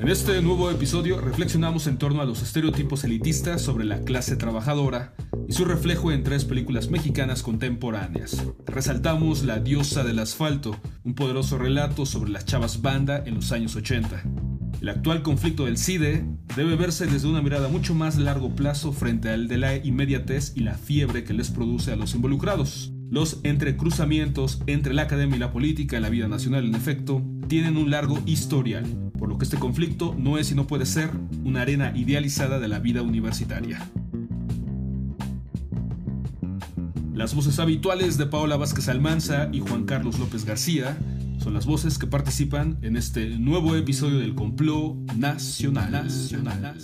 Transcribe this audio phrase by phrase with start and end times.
[0.00, 5.12] En este nuevo episodio reflexionamos en torno a los estereotipos elitistas sobre la clase trabajadora
[5.46, 8.46] y su reflejo en tres películas mexicanas contemporáneas.
[8.64, 13.76] Resaltamos La diosa del asfalto, un poderoso relato sobre las chavas banda en los años
[13.76, 14.22] 80.
[14.80, 16.24] El actual conflicto del CIDE
[16.56, 20.60] debe verse desde una mirada mucho más largo plazo frente al de la inmediatez y
[20.60, 22.90] la fiebre que les produce a los involucrados.
[23.10, 27.76] Los entrecruzamientos entre la academia y la política en la vida nacional, en efecto, tienen
[27.76, 31.10] un largo historial, por lo que este conflicto no es y no puede ser
[31.44, 33.86] una arena idealizada de la vida universitaria.
[37.12, 40.98] Las voces habituales de Paola Vázquez Almanza y Juan Carlos López García
[41.38, 45.92] son las voces que participan en este nuevo episodio del Complot Nacional.
[45.92, 46.78] Nacional.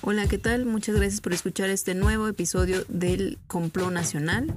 [0.00, 0.64] Hola, ¿qué tal?
[0.64, 4.54] Muchas gracias por escuchar este nuevo episodio del Complot Nacional.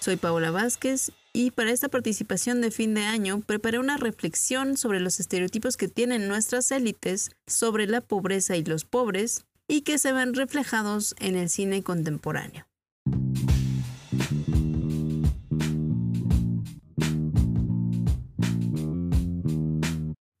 [0.00, 4.98] Soy Paola Vázquez y para esta participación de fin de año preparé una reflexión sobre
[4.98, 10.12] los estereotipos que tienen nuestras élites sobre la pobreza y los pobres y que se
[10.12, 12.66] ven reflejados en el cine contemporáneo.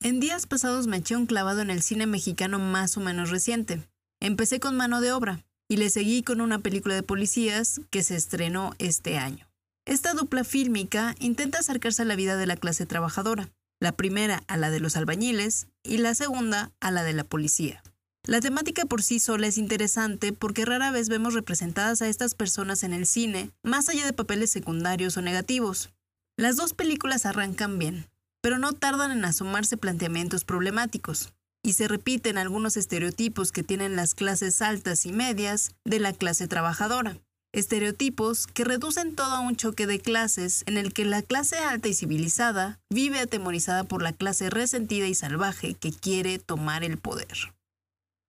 [0.00, 3.88] En días pasados me eché un clavado en el cine mexicano más o menos reciente.
[4.18, 8.16] Empecé con Mano de Obra y le seguí con una película de policías que se
[8.16, 9.47] estrenó este año.
[9.88, 13.48] Esta dupla fílmica intenta acercarse a la vida de la clase trabajadora,
[13.80, 17.82] la primera a la de los albañiles y la segunda a la de la policía.
[18.22, 22.82] La temática por sí sola es interesante porque rara vez vemos representadas a estas personas
[22.82, 25.88] en el cine, más allá de papeles secundarios o negativos.
[26.36, 28.10] Las dos películas arrancan bien,
[28.42, 34.14] pero no tardan en asomarse planteamientos problemáticos y se repiten algunos estereotipos que tienen las
[34.14, 37.16] clases altas y medias de la clase trabajadora.
[37.54, 41.88] Estereotipos que reducen todo a un choque de clases en el que la clase alta
[41.88, 47.54] y civilizada vive atemorizada por la clase resentida y salvaje que quiere tomar el poder.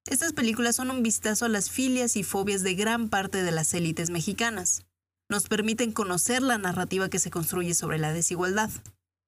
[0.05, 3.73] Estas películas son un vistazo a las filias y fobias de gran parte de las
[3.73, 4.85] élites mexicanas.
[5.29, 8.71] Nos permiten conocer la narrativa que se construye sobre la desigualdad,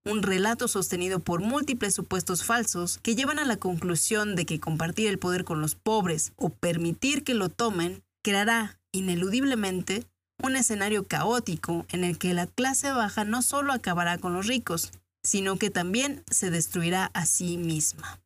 [0.05, 5.07] un relato sostenido por múltiples supuestos falsos que llevan a la conclusión de que compartir
[5.07, 10.05] el poder con los pobres o permitir que lo tomen creará, ineludiblemente,
[10.41, 14.91] un escenario caótico en el que la clase baja no solo acabará con los ricos,
[15.23, 18.19] sino que también se destruirá a sí misma.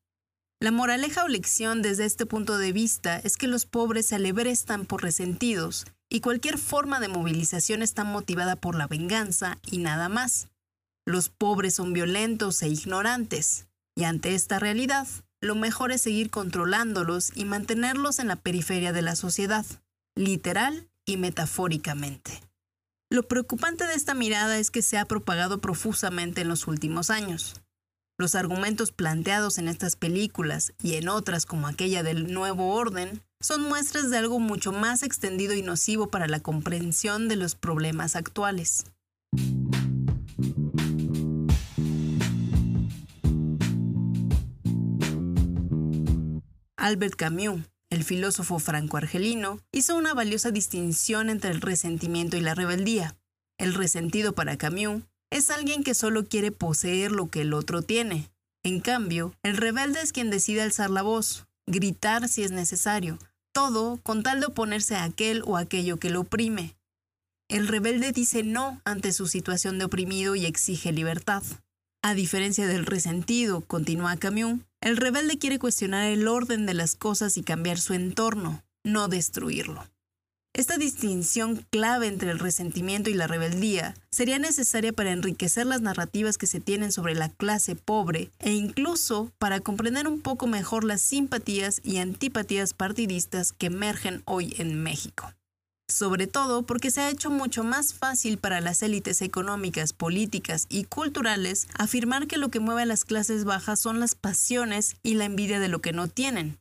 [0.61, 4.85] La moraleja o lección desde este punto de vista es que los pobres se alebrestan
[4.85, 10.47] por resentidos y cualquier forma de movilización está motivada por la venganza y nada más.
[11.05, 15.07] Los pobres son violentos e ignorantes, y ante esta realidad,
[15.41, 19.65] lo mejor es seguir controlándolos y mantenerlos en la periferia de la sociedad,
[20.15, 22.41] literal y metafóricamente.
[23.11, 27.61] Lo preocupante de esta mirada es que se ha propagado profusamente en los últimos años.
[28.17, 33.61] Los argumentos planteados en estas películas y en otras como aquella del nuevo orden son
[33.61, 38.85] muestras de algo mucho más extendido y nocivo para la comprensión de los problemas actuales.
[46.77, 53.15] Albert Camus, el filósofo franco-argelino, hizo una valiosa distinción entre el resentimiento y la rebeldía.
[53.57, 58.29] El resentido para Camus es alguien que solo quiere poseer lo que el otro tiene.
[58.63, 63.19] En cambio, el rebelde es quien decide alzar la voz, gritar si es necesario,
[63.53, 66.75] todo con tal de oponerse a aquel o aquello que lo oprime.
[67.47, 71.43] El rebelde dice no ante su situación de oprimido y exige libertad.
[72.01, 77.37] A diferencia del resentido, continúa Camus, el rebelde quiere cuestionar el orden de las cosas
[77.37, 79.83] y cambiar su entorno, no destruirlo.
[80.53, 86.37] Esta distinción clave entre el resentimiento y la rebeldía sería necesaria para enriquecer las narrativas
[86.37, 91.01] que se tienen sobre la clase pobre e incluso para comprender un poco mejor las
[91.01, 95.33] simpatías y antipatías partidistas que emergen hoy en México
[95.87, 100.85] sobre todo porque se ha hecho mucho más fácil para las élites económicas, políticas y
[100.85, 105.25] culturales afirmar que lo que mueve a las clases bajas son las pasiones y la
[105.25, 106.59] envidia de lo que no tienen,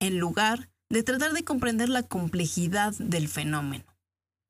[0.00, 3.84] en lugar de tratar de comprender la complejidad del fenómeno.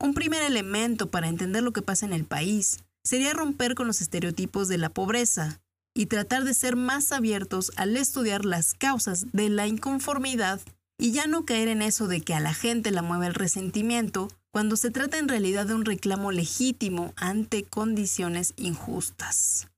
[0.00, 4.00] Un primer elemento para entender lo que pasa en el país sería romper con los
[4.00, 5.60] estereotipos de la pobreza
[5.94, 10.60] y tratar de ser más abiertos al estudiar las causas de la inconformidad
[10.98, 14.28] y ya no caer en eso de que a la gente la mueve el resentimiento
[14.50, 19.68] cuando se trata en realidad de un reclamo legítimo ante condiciones injustas.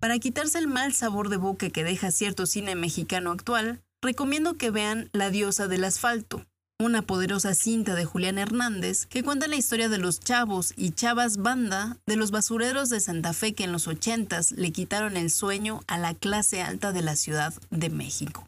[0.00, 4.70] Para quitarse el mal sabor de boca que deja cierto cine mexicano actual, recomiendo que
[4.70, 6.44] vean La diosa del asfalto,
[6.78, 11.38] una poderosa cinta de Julián Hernández que cuenta la historia de los chavos y chavas
[11.38, 15.80] banda de los basureros de Santa Fe que en los ochentas le quitaron el sueño
[15.86, 18.46] a la clase alta de la Ciudad de México.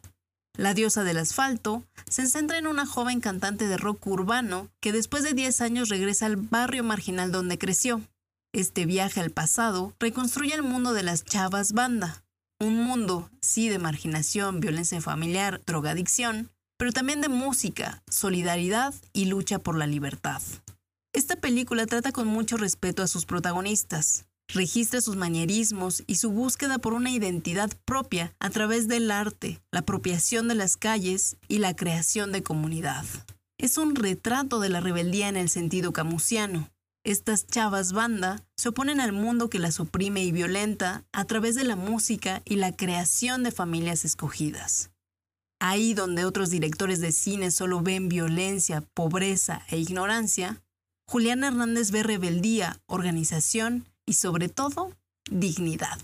[0.59, 5.23] La diosa del asfalto se centra en una joven cantante de rock urbano que después
[5.23, 8.03] de 10 años regresa al barrio marginal donde creció.
[8.53, 12.23] Este viaje al pasado reconstruye el mundo de las chavas banda,
[12.61, 19.59] un mundo, sí, de marginación, violencia familiar, drogadicción, pero también de música, solidaridad y lucha
[19.59, 20.41] por la libertad.
[21.13, 26.79] Esta película trata con mucho respeto a sus protagonistas, registra sus manierismos y su búsqueda
[26.79, 31.75] por una identidad propia a través del arte, la apropiación de las calles y la
[31.75, 33.05] creación de comunidad.
[33.59, 36.71] Es un retrato de la rebeldía en el sentido camusiano.
[37.05, 41.65] Estas chavas banda se oponen al mundo que las oprime y violenta a través de
[41.65, 44.91] la música y la creación de familias escogidas.
[45.61, 50.63] Ahí donde otros directores de cine solo ven violencia, pobreza e ignorancia,
[51.09, 54.93] Julián Hernández ve rebeldía, organización y sobre todo,
[55.31, 55.99] dignidad.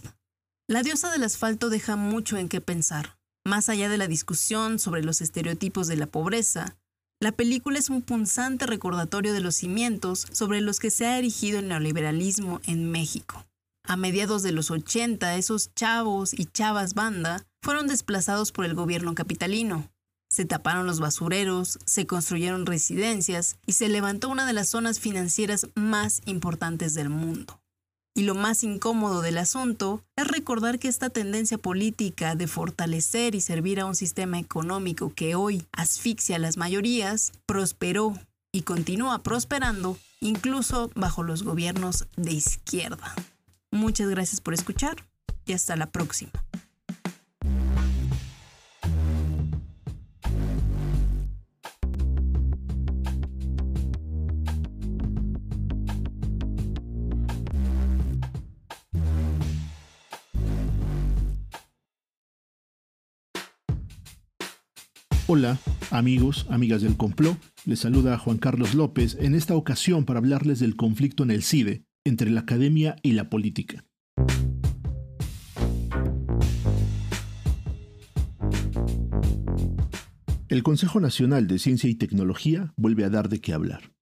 [0.67, 3.19] La diosa del asfalto deja mucho en qué pensar.
[3.45, 6.77] Más allá de la discusión sobre los estereotipos de la pobreza,
[7.21, 11.59] la película es un punzante recordatorio de los cimientos sobre los que se ha erigido
[11.59, 13.47] el neoliberalismo en México.
[13.87, 19.15] A mediados de los 80, esos chavos y chavas banda fueron desplazados por el gobierno
[19.15, 19.91] capitalino.
[20.29, 25.69] Se taparon los basureros, se construyeron residencias y se levantó una de las zonas financieras
[25.75, 27.63] más importantes del mundo.
[28.15, 33.41] Y lo más incómodo del asunto es recordar que esta tendencia política de fortalecer y
[33.41, 38.15] servir a un sistema económico que hoy asfixia a las mayorías prosperó
[38.53, 43.15] y continúa prosperando incluso bajo los gobiernos de izquierda.
[43.71, 44.97] Muchas gracias por escuchar
[45.47, 46.31] y hasta la próxima.
[65.27, 65.59] Hola,
[65.91, 67.39] amigos, amigas del complot.
[67.65, 71.87] Les saluda Juan Carlos López en esta ocasión para hablarles del conflicto en el CIDE,
[72.05, 73.87] entre la academia y la política.
[80.51, 83.95] El Consejo Nacional de Ciencia y Tecnología vuelve a dar de qué hablar.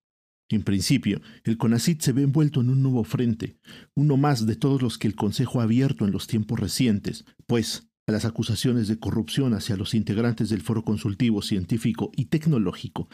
[0.48, 3.58] En principio, el CONACIT se ve envuelto en un nuevo frente,
[3.94, 7.92] uno más de todos los que el Consejo ha abierto en los tiempos recientes, pues,
[8.06, 13.08] a las acusaciones de corrupción hacia los integrantes del Foro Consultivo Científico y Tecnológico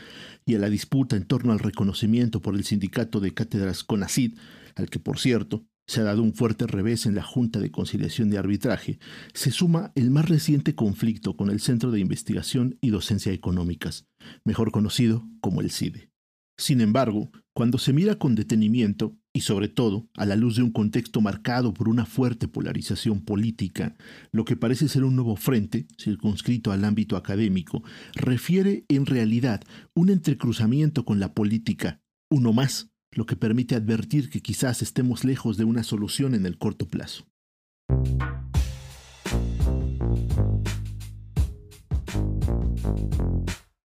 [0.47, 4.39] y a la disputa en torno al reconocimiento por el sindicato de cátedras CONACID,
[4.77, 8.29] al que por cierto se ha dado un fuerte revés en la Junta de Conciliación
[8.29, 8.99] de Arbitraje,
[9.33, 14.07] se suma el más reciente conflicto con el Centro de Investigación y Docencia Económicas,
[14.45, 16.11] mejor conocido como el CIDE.
[16.59, 20.73] Sin embargo, cuando se mira con detenimiento, y sobre todo a la luz de un
[20.73, 23.95] contexto marcado por una fuerte polarización política,
[24.33, 29.63] lo que parece ser un nuevo frente, circunscrito al ámbito académico, refiere en realidad
[29.95, 35.57] un entrecruzamiento con la política, uno más, lo que permite advertir que quizás estemos lejos
[35.57, 37.25] de una solución en el corto plazo.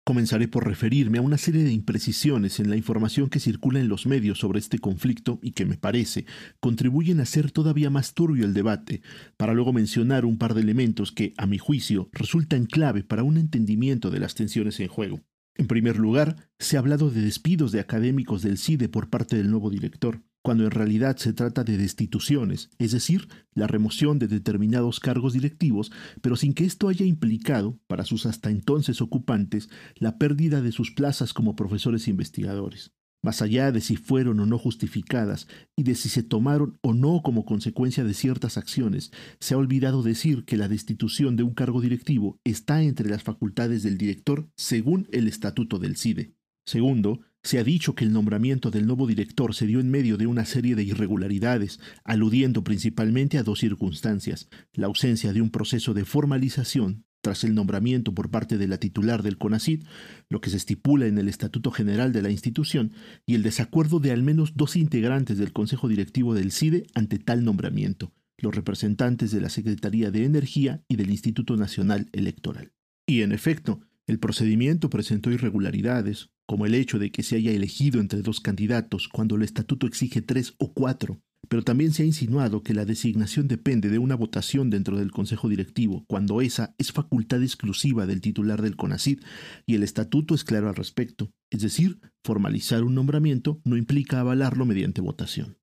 [0.07, 4.07] Comenzaré por referirme a una serie de imprecisiones en la información que circula en los
[4.07, 6.27] medios sobre este conflicto y que me parece
[6.61, 9.03] contribuyen a hacer todavía más turbio el debate,
[9.37, 13.37] para luego mencionar un par de elementos que, a mi juicio, resultan clave para un
[13.37, 15.23] entendimiento de las tensiones en juego.
[15.57, 19.51] En primer lugar, se ha hablado de despidos de académicos del CIDE por parte del
[19.51, 25.01] nuevo director cuando en realidad se trata de destituciones, es decir, la remoción de determinados
[25.01, 30.63] cargos directivos, pero sin que esto haya implicado, para sus hasta entonces ocupantes, la pérdida
[30.63, 32.93] de sus plazas como profesores investigadores.
[33.25, 37.23] Más allá de si fueron o no justificadas y de si se tomaron o no
[37.25, 39.11] como consecuencia de ciertas acciones,
[39.41, 43.83] se ha olvidado decir que la destitución de un cargo directivo está entre las facultades
[43.83, 46.37] del director según el estatuto del CIDE.
[46.67, 50.27] Segundo, se ha dicho que el nombramiento del nuevo director se dio en medio de
[50.27, 56.05] una serie de irregularidades, aludiendo principalmente a dos circunstancias, la ausencia de un proceso de
[56.05, 59.85] formalización tras el nombramiento por parte de la titular del CONACID,
[60.29, 62.93] lo que se estipula en el Estatuto General de la institución,
[63.27, 67.45] y el desacuerdo de al menos dos integrantes del Consejo Directivo del CIDE ante tal
[67.45, 72.73] nombramiento, los representantes de la Secretaría de Energía y del Instituto Nacional Electoral.
[73.07, 78.01] Y en efecto, el procedimiento presentó irregularidades, como el hecho de que se haya elegido
[78.01, 82.63] entre dos candidatos cuando el estatuto exige tres o cuatro, pero también se ha insinuado
[82.63, 87.43] que la designación depende de una votación dentro del Consejo Directivo, cuando esa es facultad
[87.43, 89.21] exclusiva del titular del CONACID
[89.67, 91.31] y el estatuto es claro al respecto.
[91.51, 95.59] Es decir, formalizar un nombramiento no implica avalarlo mediante votación.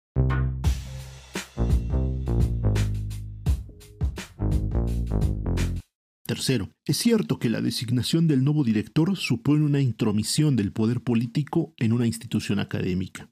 [6.34, 11.75] Tercero, es cierto que la designación del nuevo director supone una intromisión del poder político
[11.78, 13.30] en una institución académica.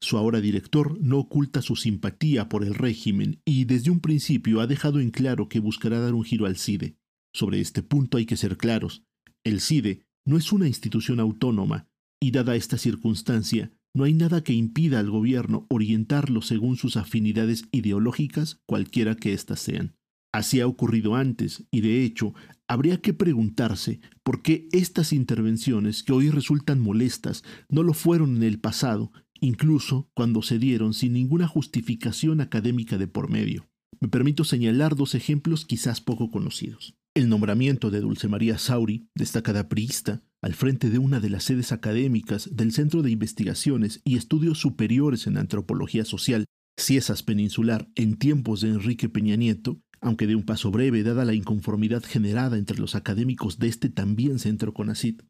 [0.00, 4.66] Su ahora director no oculta su simpatía por el régimen y desde un principio ha
[4.66, 6.96] dejado en claro que buscará dar un giro al CIDE.
[7.32, 9.04] Sobre este punto hay que ser claros.
[9.44, 11.86] El CIDE no es una institución autónoma
[12.20, 17.66] y dada esta circunstancia, no hay nada que impida al gobierno orientarlo según sus afinidades
[17.70, 19.94] ideológicas, cualquiera que éstas sean.
[20.32, 22.34] Así ha ocurrido antes, y de hecho,
[22.66, 28.42] habría que preguntarse por qué estas intervenciones que hoy resultan molestas no lo fueron en
[28.44, 29.12] el pasado
[29.42, 33.68] incluso cuando se dieron sin ninguna justificación académica de por medio.
[34.00, 36.96] Me permito señalar dos ejemplos quizás poco conocidos.
[37.14, 41.72] El nombramiento de Dulce María Sauri, destacada priista, al frente de una de las sedes
[41.72, 46.46] académicas del Centro de Investigaciones y Estudios Superiores en Antropología Social,
[46.78, 51.32] Ciesas Peninsular, en tiempos de Enrique Peña Nieto, aunque de un paso breve dada la
[51.32, 55.22] inconformidad generada entre los académicos de este también centro CONACIT.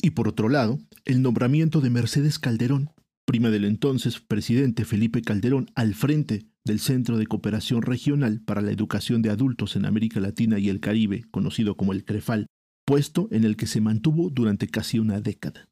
[0.00, 2.90] Y por otro lado, el nombramiento de Mercedes Calderón,
[3.26, 8.70] prima del entonces presidente Felipe Calderón, al frente del Centro de Cooperación Regional para la
[8.70, 12.46] Educación de Adultos en América Latina y el Caribe, conocido como el CREFAL,
[12.86, 15.68] puesto en el que se mantuvo durante casi una década.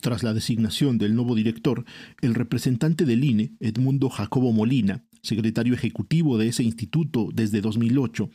[0.00, 1.84] Tras la designación del nuevo director,
[2.20, 8.30] el representante del INE, Edmundo Jacobo Molina, secretario ejecutivo de ese instituto desde 2008,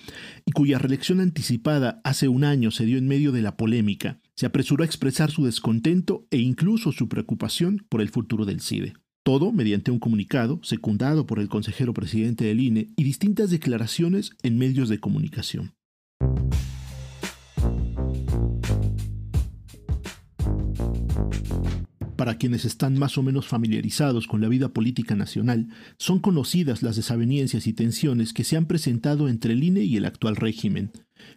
[0.45, 4.45] y cuya reelección anticipada hace un año se dio en medio de la polémica, se
[4.45, 8.93] apresuró a expresar su descontento e incluso su preocupación por el futuro del CIDE.
[9.23, 14.57] Todo mediante un comunicado secundado por el consejero presidente del INE y distintas declaraciones en
[14.57, 15.73] medios de comunicación.
[22.29, 26.95] Para quienes están más o menos familiarizados con la vida política nacional, son conocidas las
[26.95, 30.91] desavenencias y tensiones que se han presentado entre el INE y el actual régimen,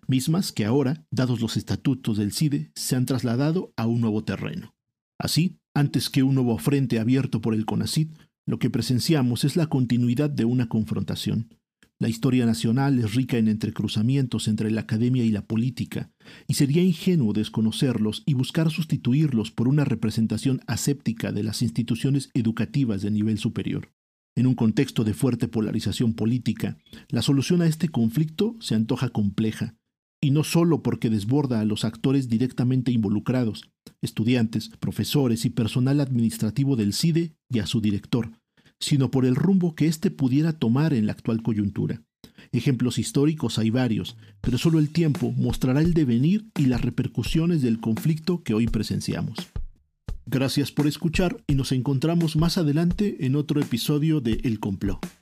[0.07, 4.75] mismas que ahora, dados los estatutos del CIDE, se han trasladado a un nuevo terreno.
[5.19, 8.09] Así, antes que un nuevo frente abierto por el CONACID,
[8.45, 11.57] lo que presenciamos es la continuidad de una confrontación.
[12.03, 16.11] La historia nacional es rica en entrecruzamientos entre la academia y la política,
[16.49, 23.03] y sería ingenuo desconocerlos y buscar sustituirlos por una representación aséptica de las instituciones educativas
[23.03, 23.93] de nivel superior.
[24.37, 26.77] En un contexto de fuerte polarización política,
[27.09, 29.77] la solución a este conflicto se antoja compleja,
[30.21, 36.75] y no solo porque desborda a los actores directamente involucrados, estudiantes, profesores y personal administrativo
[36.75, 38.33] del CIDE y a su director,
[38.83, 42.03] sino por el rumbo que éste pudiera tomar en la actual coyuntura.
[42.51, 47.81] Ejemplos históricos hay varios, pero solo el tiempo mostrará el devenir y las repercusiones del
[47.81, 49.39] conflicto que hoy presenciamos.
[50.27, 55.22] Gracias por escuchar y nos encontramos más adelante en otro episodio de El Complot.